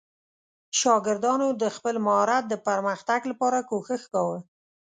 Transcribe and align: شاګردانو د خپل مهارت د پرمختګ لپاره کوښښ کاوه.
شاګردانو 0.79 1.47
د 1.61 1.63
خپل 1.75 1.95
مهارت 2.05 2.43
د 2.49 2.53
پرمختګ 2.67 3.19
لپاره 3.31 3.59
کوښښ 3.69 4.03
کاوه. 4.13 4.37